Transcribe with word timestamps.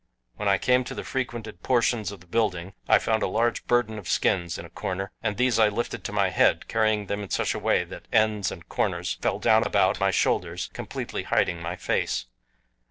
When 0.35 0.47
I 0.47 0.57
came 0.57 0.83
to 0.85 0.95
the 0.95 1.03
frequented 1.03 1.61
portions 1.61 2.11
of 2.11 2.21
the 2.21 2.25
building, 2.25 2.73
I 2.87 2.97
found 2.97 3.21
a 3.21 3.27
large 3.27 3.67
burden 3.67 3.99
of 3.99 4.07
skins 4.09 4.57
in 4.57 4.65
a 4.65 4.69
corner 4.71 5.11
and 5.21 5.37
these 5.37 5.59
I 5.59 5.69
lifted 5.69 6.03
to 6.05 6.11
my 6.11 6.29
head, 6.29 6.67
carrying 6.67 7.05
them 7.05 7.21
in 7.21 7.29
such 7.29 7.53
a 7.53 7.59
way 7.59 7.83
that 7.83 8.07
ends 8.11 8.51
and 8.51 8.67
corners 8.67 9.19
fell 9.21 9.37
down 9.37 9.61
about 9.63 9.99
my 9.99 10.09
shoulders 10.09 10.71
completely 10.73 11.21
hiding 11.21 11.61
my 11.61 11.75
face. 11.75 12.25